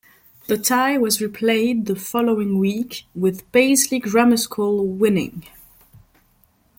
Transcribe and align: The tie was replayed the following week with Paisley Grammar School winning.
The 0.47 0.57
tie 0.57 0.97
was 0.97 1.19
replayed 1.19 1.85
the 1.85 1.95
following 1.95 2.57
week 2.57 3.03
with 3.13 3.43
Paisley 3.51 3.99
Grammar 3.99 4.37
School 4.37 4.83
winning. 4.87 5.45